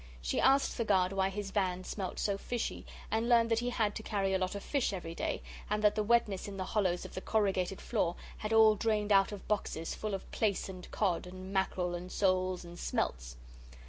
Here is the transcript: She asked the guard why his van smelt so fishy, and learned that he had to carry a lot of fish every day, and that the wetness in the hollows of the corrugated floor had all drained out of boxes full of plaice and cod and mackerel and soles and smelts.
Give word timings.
She 0.19 0.41
asked 0.41 0.75
the 0.79 0.83
guard 0.83 1.13
why 1.13 1.29
his 1.29 1.51
van 1.51 1.83
smelt 1.83 2.17
so 2.17 2.35
fishy, 2.35 2.87
and 3.11 3.29
learned 3.29 3.51
that 3.51 3.59
he 3.59 3.69
had 3.69 3.93
to 3.93 4.01
carry 4.01 4.33
a 4.33 4.39
lot 4.39 4.55
of 4.55 4.63
fish 4.63 4.93
every 4.93 5.13
day, 5.13 5.43
and 5.69 5.83
that 5.83 5.93
the 5.93 6.01
wetness 6.01 6.47
in 6.47 6.57
the 6.57 6.65
hollows 6.65 7.05
of 7.05 7.13
the 7.13 7.21
corrugated 7.21 7.79
floor 7.79 8.15
had 8.37 8.51
all 8.51 8.73
drained 8.73 9.11
out 9.11 9.31
of 9.31 9.47
boxes 9.47 9.93
full 9.93 10.15
of 10.15 10.31
plaice 10.31 10.67
and 10.67 10.89
cod 10.89 11.27
and 11.27 11.53
mackerel 11.53 11.93
and 11.93 12.11
soles 12.11 12.65
and 12.65 12.79
smelts. 12.79 13.37